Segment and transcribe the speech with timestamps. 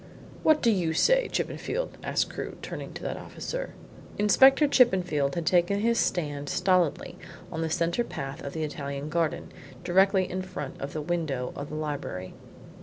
[0.41, 3.75] "What do you say, Chippenfield?" asked Crewe, turning to that officer.
[4.17, 7.19] Inspector Chippenfield had taken his stand stolidly
[7.51, 9.51] on the centre path of the Italian garden,
[9.83, 12.33] directly in front of the window of the library.